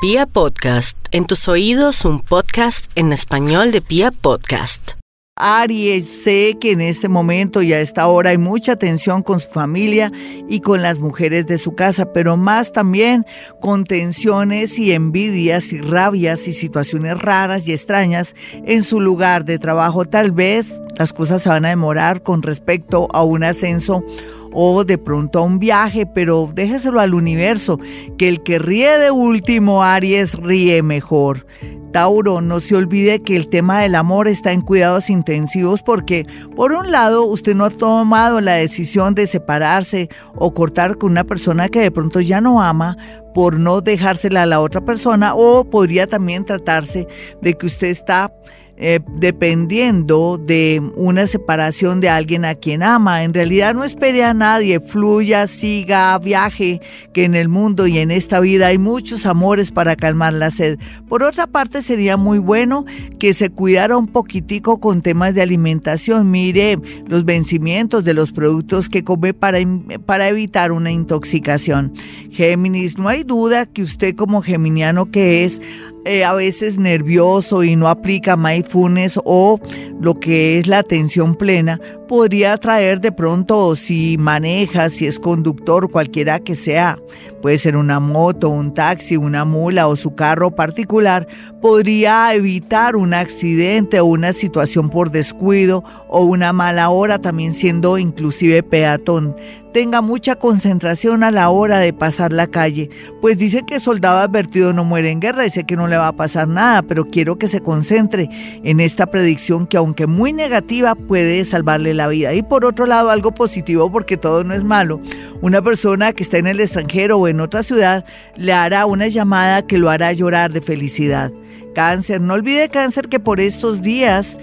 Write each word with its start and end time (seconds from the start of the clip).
Pia 0.00 0.26
Podcast, 0.26 0.96
en 1.10 1.26
tus 1.26 1.48
oídos 1.48 2.04
un 2.04 2.20
podcast 2.20 2.88
en 2.94 3.12
español 3.12 3.72
de 3.72 3.80
Pia 3.80 4.12
Podcast. 4.12 4.92
Aries, 5.34 6.22
sé 6.22 6.56
que 6.60 6.70
en 6.70 6.80
este 6.80 7.08
momento 7.08 7.62
y 7.62 7.72
a 7.72 7.80
esta 7.80 8.06
hora 8.06 8.30
hay 8.30 8.38
mucha 8.38 8.76
tensión 8.76 9.24
con 9.24 9.40
su 9.40 9.50
familia 9.50 10.12
y 10.48 10.60
con 10.60 10.82
las 10.82 11.00
mujeres 11.00 11.48
de 11.48 11.58
su 11.58 11.74
casa, 11.74 12.12
pero 12.12 12.36
más 12.36 12.72
también 12.72 13.26
con 13.60 13.82
tensiones 13.82 14.78
y 14.78 14.92
envidias 14.92 15.72
y 15.72 15.80
rabias 15.80 16.46
y 16.46 16.52
situaciones 16.52 17.18
raras 17.20 17.66
y 17.66 17.72
extrañas 17.72 18.36
en 18.52 18.84
su 18.84 19.00
lugar 19.00 19.44
de 19.44 19.58
trabajo. 19.58 20.04
Tal 20.04 20.30
vez 20.30 20.68
las 20.96 21.12
cosas 21.12 21.42
se 21.42 21.48
van 21.48 21.64
a 21.64 21.70
demorar 21.70 22.22
con 22.22 22.42
respecto 22.42 23.08
a 23.12 23.24
un 23.24 23.42
ascenso 23.42 24.04
o 24.52 24.84
de 24.84 24.98
pronto 24.98 25.38
a 25.38 25.42
un 25.42 25.58
viaje, 25.58 26.06
pero 26.06 26.50
déjeselo 26.52 27.00
al 27.00 27.14
universo, 27.14 27.78
que 28.16 28.28
el 28.28 28.42
que 28.42 28.58
ríe 28.58 28.98
de 28.98 29.10
último, 29.10 29.82
Aries, 29.82 30.34
ríe 30.34 30.82
mejor. 30.82 31.46
Tauro, 31.92 32.40
no 32.42 32.60
se 32.60 32.76
olvide 32.76 33.22
que 33.22 33.34
el 33.34 33.48
tema 33.48 33.80
del 33.80 33.94
amor 33.94 34.28
está 34.28 34.52
en 34.52 34.60
cuidados 34.60 35.08
intensivos 35.08 35.82
porque, 35.82 36.26
por 36.54 36.72
un 36.72 36.90
lado, 36.90 37.24
usted 37.24 37.54
no 37.54 37.64
ha 37.64 37.70
tomado 37.70 38.40
la 38.40 38.54
decisión 38.54 39.14
de 39.14 39.26
separarse 39.26 40.10
o 40.34 40.52
cortar 40.52 40.98
con 40.98 41.12
una 41.12 41.24
persona 41.24 41.68
que 41.68 41.80
de 41.80 41.90
pronto 41.90 42.20
ya 42.20 42.40
no 42.40 42.62
ama 42.62 42.96
por 43.34 43.58
no 43.58 43.80
dejársela 43.80 44.42
a 44.42 44.46
la 44.46 44.60
otra 44.60 44.82
persona 44.82 45.34
o 45.34 45.64
podría 45.64 46.06
también 46.06 46.44
tratarse 46.44 47.06
de 47.40 47.54
que 47.54 47.66
usted 47.66 47.88
está 47.88 48.32
eh, 48.80 49.00
dependiendo 49.16 50.38
de 50.38 50.80
una 50.94 51.26
separación 51.26 52.00
de 52.00 52.08
alguien 52.08 52.44
a 52.44 52.54
quien 52.54 52.84
ama. 52.84 53.24
En 53.24 53.34
realidad 53.34 53.74
no 53.74 53.82
espere 53.82 54.22
a 54.22 54.34
nadie, 54.34 54.78
fluya, 54.78 55.48
siga, 55.48 56.16
viaje, 56.20 56.80
que 57.12 57.24
en 57.24 57.34
el 57.34 57.48
mundo 57.48 57.88
y 57.88 57.98
en 57.98 58.12
esta 58.12 58.38
vida 58.38 58.68
hay 58.68 58.78
muchos 58.78 59.26
amores 59.26 59.72
para 59.72 59.96
calmar 59.96 60.32
la 60.32 60.52
sed. 60.52 60.78
Por 61.08 61.24
otra 61.24 61.48
parte, 61.48 61.82
sería 61.82 62.16
muy 62.16 62.38
bueno 62.38 62.84
que 63.18 63.32
se 63.32 63.50
cuidara 63.50 63.96
un 63.96 64.06
poquitico 64.06 64.78
con 64.78 65.02
temas 65.02 65.34
de 65.34 65.42
alimentación. 65.42 66.30
Mire 66.30 66.78
los 67.08 67.24
vencimientos 67.24 68.04
de 68.04 68.14
los 68.14 68.30
productos 68.30 68.88
que 68.88 69.02
come 69.02 69.34
para, 69.34 69.58
para 70.06 70.28
evitar 70.28 70.70
una 70.70 70.92
intoxicación. 70.92 71.94
Géminis, 72.30 72.96
no 72.96 73.08
hay 73.08 73.24
duda 73.24 73.66
que 73.66 73.82
usted 73.82 74.14
como 74.14 74.40
geminiano 74.40 75.10
que 75.10 75.44
es, 75.44 75.60
eh, 76.08 76.24
a 76.24 76.32
veces 76.34 76.78
nervioso 76.78 77.62
y 77.62 77.76
no 77.76 77.88
aplica 77.88 78.36
mindfulness 78.36 79.20
o 79.24 79.60
lo 80.00 80.18
que 80.18 80.58
es 80.58 80.66
la 80.66 80.78
atención 80.78 81.36
plena, 81.36 81.80
podría 82.08 82.56
traer 82.56 83.00
de 83.00 83.12
pronto, 83.12 83.76
si 83.76 84.16
maneja, 84.18 84.88
si 84.88 85.06
es 85.06 85.20
conductor, 85.20 85.88
cualquiera 85.90 86.40
que 86.40 86.56
sea, 86.56 86.98
puede 87.40 87.58
ser 87.58 87.76
una 87.76 88.00
moto, 88.00 88.48
un 88.48 88.74
taxi, 88.74 89.16
una 89.16 89.44
mula 89.44 89.86
o 89.86 89.94
su 89.94 90.16
carro 90.16 90.50
particular, 90.50 91.28
podría 91.60 92.34
evitar 92.34 92.96
un 92.96 93.14
accidente 93.14 94.00
o 94.00 94.06
una 94.06 94.32
situación 94.32 94.90
por 94.90 95.10
descuido 95.10 95.84
o 96.08 96.24
una 96.24 96.52
mala 96.52 96.88
hora, 96.90 97.20
también 97.20 97.52
siendo 97.52 97.98
inclusive 97.98 98.62
peatón. 98.62 99.36
Tenga 99.72 100.00
mucha 100.00 100.34
concentración 100.34 101.22
a 101.22 101.30
la 101.30 101.50
hora 101.50 101.78
de 101.78 101.92
pasar 101.92 102.32
la 102.32 102.46
calle, 102.46 102.88
pues 103.20 103.36
dice 103.36 103.64
que 103.66 103.80
soldado 103.80 104.18
advertido 104.18 104.72
no 104.72 104.82
muere 104.82 105.10
en 105.10 105.20
guerra, 105.20 105.42
dice 105.42 105.64
que 105.64 105.76
no 105.76 105.86
le 105.86 105.98
va 105.98 106.08
a 106.08 106.16
pasar 106.16 106.48
nada, 106.48 106.82
pero 106.82 107.04
quiero 107.04 107.36
que 107.36 107.48
se 107.48 107.60
concentre 107.60 108.30
en 108.64 108.80
esta 108.80 109.06
predicción 109.06 109.66
que 109.66 109.76
aunque 109.76 110.06
muy 110.06 110.32
negativa 110.32 110.94
puede 110.94 111.44
salvarle 111.44 111.92
la 111.98 112.08
vida. 112.08 112.32
Y 112.32 112.42
por 112.42 112.64
otro 112.64 112.86
lado, 112.86 113.10
algo 113.10 113.32
positivo 113.32 113.92
porque 113.92 114.16
todo 114.16 114.42
no 114.44 114.54
es 114.54 114.64
malo. 114.64 115.00
Una 115.42 115.60
persona 115.60 116.14
que 116.14 116.22
está 116.22 116.38
en 116.38 116.46
el 116.46 116.60
extranjero 116.60 117.18
o 117.18 117.28
en 117.28 117.40
otra 117.40 117.62
ciudad 117.62 118.06
le 118.36 118.54
hará 118.54 118.86
una 118.86 119.08
llamada 119.08 119.66
que 119.66 119.76
lo 119.76 119.90
hará 119.90 120.12
llorar 120.14 120.52
de 120.52 120.62
felicidad. 120.62 121.30
Cáncer, 121.74 122.22
no 122.22 122.34
olvide 122.34 122.70
cáncer 122.70 123.08
que 123.08 123.20
por 123.20 123.40
estos 123.40 123.82
días 123.82 124.38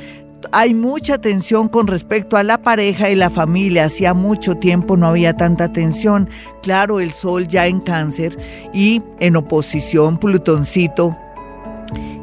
hay 0.51 0.73
mucha 0.75 1.17
tensión 1.17 1.67
con 1.67 1.87
respecto 1.87 2.37
a 2.37 2.43
la 2.43 2.61
pareja 2.61 3.09
y 3.09 3.15
la 3.15 3.29
familia. 3.29 3.85
Hacía 3.85 4.13
mucho 4.13 4.55
tiempo 4.55 4.95
no 4.95 5.07
había 5.07 5.35
tanta 5.35 5.73
tensión. 5.73 6.29
Claro, 6.61 6.99
el 6.99 7.11
sol 7.11 7.47
ya 7.47 7.65
en 7.65 7.79
cáncer 7.79 8.37
y 8.73 9.01
en 9.19 9.35
oposición 9.35 10.19
Plutoncito 10.19 11.17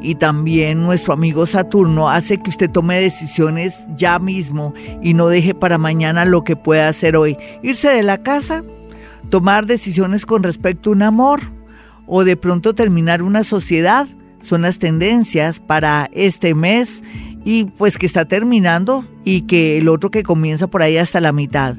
y 0.03 0.17
también 0.17 0.83
nuestro 0.83 1.13
amigo 1.13 1.47
Saturno 1.47 2.11
hace 2.11 2.39
que 2.39 2.51
usted 2.51 2.71
tome 2.71 3.01
decisiones 3.01 3.79
ya 3.97 4.19
mismo 4.19 4.75
y 5.03 5.15
no 5.15 5.29
deje 5.29 5.55
para 5.55 5.79
mañana 5.79 6.25
lo 6.25 6.45
que 6.45 6.57
pueda 6.57 6.89
hacer 6.89 7.17
hoy. 7.17 7.37
Irse 7.63 7.89
de 7.89 8.03
la 8.03 8.23
casa, 8.23 8.65
tomar 9.31 9.67
decisiones 9.67 10.27
con 10.27 10.43
respecto 10.43 10.91
a 10.91 10.93
un 10.95 11.03
amor 11.03 11.41
o 12.07 12.25
de 12.25 12.37
pronto 12.37 12.75
terminar 12.75 13.23
una 13.23 13.43
sociedad. 13.43 14.09
Son 14.41 14.63
las 14.63 14.79
tendencias 14.79 15.61
para 15.61 16.11
este 16.13 16.55
mes 16.55 17.03
y 17.45 17.65
pues 17.65 17.97
que 17.97 18.07
está 18.07 18.25
terminando 18.25 19.07
y 19.25 19.43
que 19.43 19.79
el 19.79 19.89
otro 19.89 20.11
que 20.11 20.25
comienza 20.25 20.67
por 20.67 20.83
ahí 20.83 20.97
hasta 20.97 21.21
la 21.21 21.33
mitad. 21.33 21.77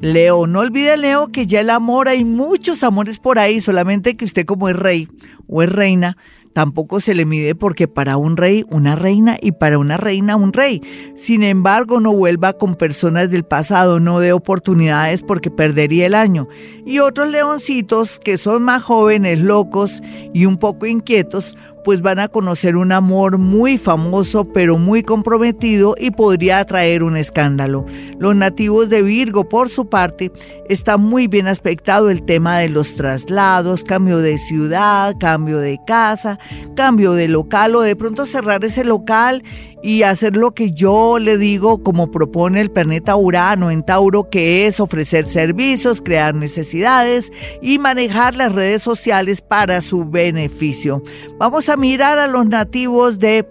Leo, 0.00 0.46
no 0.46 0.60
olvide 0.60 0.96
Leo 0.96 1.28
que 1.28 1.46
ya 1.46 1.60
el 1.60 1.70
amor, 1.70 2.08
hay 2.08 2.24
muchos 2.24 2.82
amores 2.82 3.18
por 3.18 3.38
ahí, 3.38 3.60
solamente 3.60 4.16
que 4.16 4.24
usted 4.24 4.46
como 4.46 4.68
es 4.68 4.76
rey 4.76 5.08
o 5.46 5.62
es 5.62 5.70
reina, 5.70 6.16
tampoco 6.52 7.00
se 7.00 7.14
le 7.14 7.26
mide 7.26 7.54
porque 7.54 7.88
para 7.88 8.16
un 8.16 8.36
rey 8.36 8.64
una 8.70 8.96
reina 8.96 9.38
y 9.40 9.52
para 9.52 9.78
una 9.78 9.96
reina 9.96 10.36
un 10.36 10.52
rey. 10.52 10.82
Sin 11.16 11.42
embargo, 11.42 12.00
no 12.00 12.12
vuelva 12.12 12.52
con 12.52 12.74
personas 12.74 13.30
del 13.30 13.44
pasado, 13.44 14.00
no 14.00 14.20
dé 14.20 14.32
oportunidades 14.32 15.22
porque 15.22 15.50
perdería 15.50 16.06
el 16.06 16.14
año. 16.14 16.48
Y 16.84 16.98
otros 16.98 17.30
leoncitos 17.30 18.18
que 18.20 18.38
son 18.38 18.62
más 18.62 18.82
jóvenes, 18.82 19.40
locos 19.40 20.02
y 20.32 20.46
un 20.46 20.58
poco 20.58 20.86
inquietos, 20.86 21.56
pues 21.84 22.00
van 22.00 22.18
a 22.18 22.28
conocer 22.28 22.76
un 22.76 22.92
amor 22.92 23.38
muy 23.38 23.78
famoso 23.78 24.44
pero 24.44 24.78
muy 24.78 25.02
comprometido 25.02 25.94
y 25.98 26.10
podría 26.10 26.58
atraer 26.58 27.02
un 27.02 27.16
escándalo. 27.16 27.86
Los 28.18 28.36
nativos 28.36 28.88
de 28.88 29.02
Virgo, 29.02 29.48
por 29.48 29.68
su 29.68 29.88
parte, 29.88 30.32
está 30.68 30.96
muy 30.96 31.26
bien 31.26 31.46
aspectado 31.46 32.10
el 32.10 32.24
tema 32.24 32.58
de 32.58 32.68
los 32.68 32.94
traslados, 32.94 33.84
cambio 33.84 34.18
de 34.18 34.38
ciudad, 34.38 35.14
cambio 35.18 35.58
de 35.58 35.78
casa, 35.86 36.38
cambio 36.76 37.12
de 37.12 37.28
local 37.28 37.74
o 37.76 37.80
de 37.80 37.96
pronto 37.96 38.26
cerrar 38.26 38.64
ese 38.64 38.84
local 38.84 39.42
y 39.82 40.02
hacer 40.02 40.36
lo 40.36 40.52
que 40.52 40.72
yo 40.72 41.18
le 41.18 41.38
digo 41.38 41.82
como 41.82 42.10
propone 42.10 42.60
el 42.60 42.70
planeta 42.70 43.16
Urano 43.16 43.70
en 43.70 43.82
Tauro, 43.82 44.28
que 44.28 44.66
es 44.66 44.80
ofrecer 44.80 45.26
servicios, 45.26 46.02
crear 46.02 46.34
necesidades 46.34 47.32
y 47.62 47.78
manejar 47.78 48.34
las 48.34 48.52
redes 48.52 48.82
sociales 48.82 49.40
para 49.40 49.80
su 49.80 50.04
beneficio. 50.04 51.02
Vamos 51.38 51.68
a 51.68 51.76
mirar 51.76 52.18
a 52.18 52.26
los 52.26 52.46
nativos 52.46 53.18
de 53.18 53.46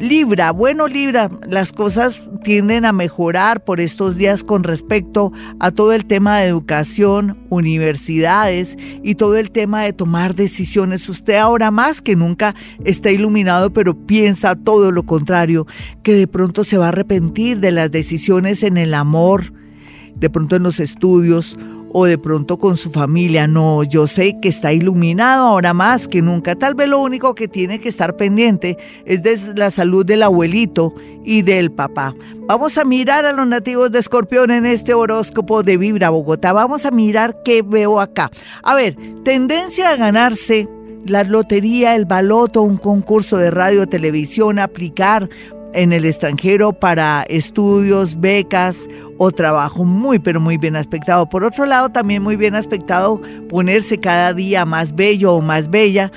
Libra, 0.00 0.50
bueno 0.50 0.88
Libra, 0.88 1.30
las 1.48 1.72
cosas 1.72 2.20
tienden 2.42 2.84
a 2.84 2.92
mejorar 2.92 3.62
por 3.62 3.80
estos 3.80 4.16
días 4.16 4.42
con 4.42 4.64
respecto 4.64 5.32
a 5.60 5.70
todo 5.70 5.92
el 5.92 6.04
tema 6.04 6.40
de 6.40 6.48
educación, 6.48 7.38
universidades 7.48 8.76
y 9.04 9.14
todo 9.14 9.36
el 9.36 9.52
tema 9.52 9.82
de 9.82 9.92
tomar 9.92 10.34
decisiones. 10.34 11.08
Usted 11.08 11.36
ahora 11.36 11.70
más 11.70 12.02
que 12.02 12.16
nunca 12.16 12.56
está 12.84 13.12
iluminado, 13.12 13.72
pero 13.72 13.94
piensa 13.94 14.56
todo 14.56 14.90
lo 14.90 15.04
contrario, 15.04 15.66
que 16.02 16.14
de 16.14 16.26
pronto 16.26 16.64
se 16.64 16.76
va 16.76 16.86
a 16.86 16.88
arrepentir 16.88 17.60
de 17.60 17.70
las 17.70 17.90
decisiones 17.90 18.64
en 18.64 18.76
el 18.76 18.94
amor, 18.94 19.52
de 20.16 20.28
pronto 20.28 20.56
en 20.56 20.64
los 20.64 20.80
estudios 20.80 21.56
o 21.96 22.06
de 22.06 22.18
pronto 22.18 22.58
con 22.58 22.76
su 22.76 22.90
familia. 22.90 23.46
No, 23.46 23.84
yo 23.84 24.08
sé 24.08 24.36
que 24.42 24.48
está 24.48 24.72
iluminado 24.72 25.46
ahora 25.46 25.72
más 25.72 26.08
que 26.08 26.22
nunca. 26.22 26.56
Tal 26.56 26.74
vez 26.74 26.88
lo 26.88 27.00
único 27.00 27.36
que 27.36 27.46
tiene 27.46 27.80
que 27.80 27.88
estar 27.88 28.16
pendiente 28.16 28.76
es 29.04 29.22
de 29.22 29.38
la 29.54 29.70
salud 29.70 30.04
del 30.04 30.24
abuelito 30.24 30.92
y 31.24 31.42
del 31.42 31.70
papá. 31.70 32.12
Vamos 32.48 32.78
a 32.78 32.84
mirar 32.84 33.24
a 33.26 33.32
los 33.32 33.46
nativos 33.46 33.92
de 33.92 34.00
Escorpión 34.00 34.50
en 34.50 34.66
este 34.66 34.92
horóscopo 34.92 35.62
de 35.62 35.76
Vibra 35.76 36.10
Bogotá. 36.10 36.52
Vamos 36.52 36.84
a 36.84 36.90
mirar 36.90 37.36
qué 37.44 37.62
veo 37.62 38.00
acá. 38.00 38.32
A 38.64 38.74
ver, 38.74 38.96
tendencia 39.22 39.90
a 39.90 39.96
ganarse 39.96 40.68
la 41.06 41.22
lotería, 41.22 41.94
el 41.94 42.06
baloto, 42.06 42.62
un 42.62 42.78
concurso 42.78 43.36
de 43.36 43.50
radio, 43.50 43.86
televisión, 43.86 44.58
aplicar 44.58 45.28
en 45.74 45.92
el 45.92 46.04
extranjero 46.04 46.72
para 46.72 47.24
estudios, 47.28 48.20
becas 48.20 48.88
o 49.18 49.30
trabajo 49.30 49.84
muy 49.84 50.18
pero 50.18 50.40
muy 50.40 50.56
bien 50.56 50.76
aspectado. 50.76 51.28
Por 51.28 51.44
otro 51.44 51.66
lado, 51.66 51.90
también 51.90 52.22
muy 52.22 52.36
bien 52.36 52.54
aspectado 52.54 53.20
ponerse 53.48 53.98
cada 53.98 54.32
día 54.32 54.64
más 54.64 54.94
bello 54.94 55.34
o 55.34 55.40
más 55.40 55.70
bella 55.70 56.10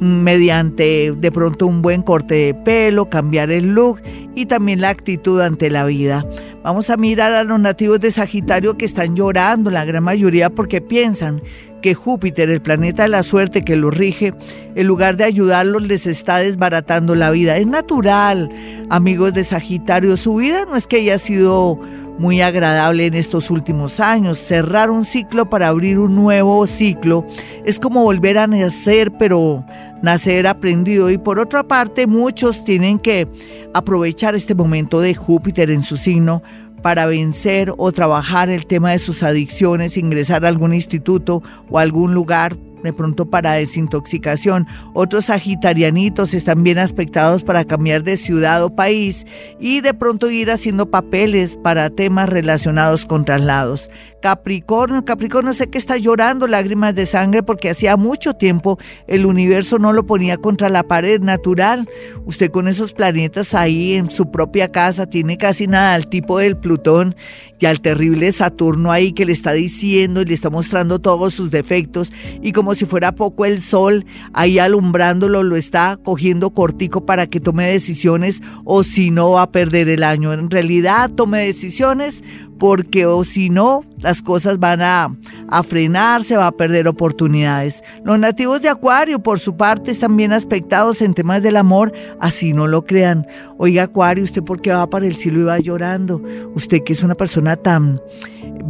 mediante 0.00 1.12
de 1.14 1.30
pronto 1.30 1.66
un 1.66 1.82
buen 1.82 2.02
corte 2.02 2.34
de 2.34 2.54
pelo, 2.54 3.10
cambiar 3.10 3.50
el 3.50 3.74
look 3.74 4.00
y 4.34 4.46
también 4.46 4.80
la 4.80 4.88
actitud 4.88 5.40
ante 5.40 5.70
la 5.70 5.84
vida. 5.84 6.24
Vamos 6.62 6.88
a 6.88 6.96
mirar 6.96 7.32
a 7.32 7.44
los 7.44 7.60
nativos 7.60 8.00
de 8.00 8.10
Sagitario 8.10 8.78
que 8.78 8.86
están 8.86 9.14
llorando, 9.14 9.70
la 9.70 9.84
gran 9.84 10.02
mayoría 10.02 10.48
porque 10.48 10.80
piensan 10.80 11.42
que 11.80 11.94
Júpiter, 11.94 12.50
el 12.50 12.60
planeta 12.60 13.02
de 13.02 13.08
la 13.08 13.22
suerte 13.22 13.64
que 13.64 13.76
los 13.76 13.96
rige, 13.96 14.34
en 14.74 14.86
lugar 14.86 15.16
de 15.16 15.24
ayudarlos, 15.24 15.82
les 15.82 16.06
está 16.06 16.38
desbaratando 16.38 17.14
la 17.14 17.30
vida. 17.30 17.56
Es 17.56 17.66
natural, 17.66 18.50
amigos 18.90 19.32
de 19.34 19.44
Sagitario, 19.44 20.16
su 20.16 20.36
vida 20.36 20.64
no 20.66 20.76
es 20.76 20.86
que 20.86 20.96
haya 20.96 21.18
sido 21.18 21.78
muy 22.20 22.42
agradable 22.42 23.06
en 23.06 23.14
estos 23.14 23.50
últimos 23.50 23.98
años. 23.98 24.38
Cerrar 24.38 24.90
un 24.90 25.06
ciclo 25.06 25.48
para 25.48 25.68
abrir 25.68 25.98
un 25.98 26.14
nuevo 26.14 26.66
ciclo 26.66 27.26
es 27.64 27.80
como 27.80 28.02
volver 28.02 28.36
a 28.36 28.46
nacer, 28.46 29.10
pero 29.18 29.64
nacer 30.02 30.46
aprendido 30.46 31.10
y 31.10 31.16
por 31.16 31.38
otra 31.38 31.62
parte 31.62 32.06
muchos 32.06 32.62
tienen 32.62 32.98
que 32.98 33.26
aprovechar 33.72 34.34
este 34.34 34.54
momento 34.54 35.00
de 35.00 35.14
Júpiter 35.14 35.70
en 35.70 35.82
su 35.82 35.96
signo 35.96 36.42
para 36.82 37.06
vencer 37.06 37.72
o 37.76 37.92
trabajar 37.92 38.50
el 38.50 38.66
tema 38.66 38.92
de 38.92 38.98
sus 38.98 39.22
adicciones, 39.22 39.96
ingresar 39.96 40.44
a 40.44 40.48
algún 40.48 40.74
instituto 40.74 41.42
o 41.68 41.78
algún 41.78 42.14
lugar 42.14 42.56
de 42.82 42.92
pronto 42.92 43.28
para 43.28 43.52
desintoxicación. 43.52 44.66
Otros 44.94 45.26
sagitarianitos 45.26 46.34
están 46.34 46.62
bien 46.62 46.78
aspectados 46.78 47.44
para 47.44 47.64
cambiar 47.64 48.04
de 48.04 48.16
ciudad 48.16 48.62
o 48.64 48.74
país 48.74 49.26
y 49.58 49.80
de 49.80 49.94
pronto 49.94 50.30
ir 50.30 50.50
haciendo 50.50 50.90
papeles 50.90 51.56
para 51.62 51.90
temas 51.90 52.28
relacionados 52.28 53.04
con 53.06 53.24
traslados. 53.24 53.90
Capricornio, 54.20 55.04
Capricornio 55.04 55.54
sé 55.54 55.70
que 55.70 55.78
está 55.78 55.96
llorando 55.96 56.46
lágrimas 56.46 56.94
de 56.94 57.06
sangre 57.06 57.42
porque 57.42 57.70
hacía 57.70 57.96
mucho 57.96 58.34
tiempo 58.34 58.78
el 59.06 59.24
universo 59.24 59.78
no 59.78 59.92
lo 59.92 60.04
ponía 60.04 60.36
contra 60.36 60.68
la 60.68 60.82
pared 60.82 61.20
natural. 61.20 61.88
Usted 62.26 62.50
con 62.50 62.68
esos 62.68 62.92
planetas 62.92 63.54
ahí 63.54 63.94
en 63.94 64.10
su 64.10 64.30
propia 64.30 64.70
casa 64.70 65.06
tiene 65.06 65.38
casi 65.38 65.66
nada 65.66 65.94
al 65.94 66.06
tipo 66.06 66.38
del 66.38 66.56
Plutón 66.56 67.16
y 67.58 67.66
al 67.66 67.80
terrible 67.80 68.30
Saturno 68.32 68.92
ahí 68.92 69.12
que 69.12 69.24
le 69.24 69.32
está 69.32 69.52
diciendo 69.52 70.20
y 70.20 70.26
le 70.26 70.34
está 70.34 70.50
mostrando 70.50 70.98
todos 70.98 71.32
sus 71.32 71.50
defectos 71.50 72.12
y 72.42 72.52
como 72.52 72.69
si 72.74 72.84
fuera 72.84 73.12
poco 73.12 73.44
el 73.44 73.62
sol 73.62 74.06
ahí 74.32 74.58
alumbrándolo 74.58 75.42
lo 75.42 75.56
está 75.56 75.98
cogiendo 76.02 76.50
cortico 76.50 77.04
para 77.06 77.26
que 77.26 77.40
tome 77.40 77.66
decisiones 77.66 78.42
o 78.64 78.82
si 78.82 79.10
no 79.10 79.32
va 79.32 79.42
a 79.42 79.52
perder 79.52 79.88
el 79.88 80.02
año. 80.02 80.32
En 80.32 80.50
realidad 80.50 81.10
tome 81.10 81.44
decisiones 81.44 82.22
porque 82.60 83.06
o 83.06 83.24
si 83.24 83.48
no, 83.48 83.82
las 83.98 84.20
cosas 84.20 84.58
van 84.58 84.82
a, 84.82 85.16
a, 85.48 85.62
frenar, 85.62 86.20
va 86.30 86.46
a 86.46 86.52
perder 86.52 86.86
oportunidades. 86.88 87.82
Los 88.04 88.18
nativos 88.18 88.60
de 88.60 88.68
Acuario, 88.68 89.22
por 89.22 89.38
su 89.38 89.56
parte, 89.56 89.90
están 89.90 90.14
bien 90.14 90.34
aspectados 90.34 91.00
en 91.00 91.14
temas 91.14 91.42
del 91.42 91.56
amor, 91.56 91.92
así 92.20 92.52
no 92.52 92.66
lo 92.66 92.84
crean. 92.84 93.26
Oiga, 93.56 93.84
Acuario, 93.84 94.22
¿usted 94.22 94.42
por 94.42 94.60
qué 94.60 94.72
va 94.72 94.90
para 94.90 95.06
el 95.06 95.16
cielo 95.16 95.40
y 95.40 95.44
va 95.44 95.58
llorando? 95.58 96.22
Usted 96.54 96.84
que 96.84 96.92
es 96.92 97.02
una 97.02 97.14
persona 97.14 97.56
tan 97.56 97.98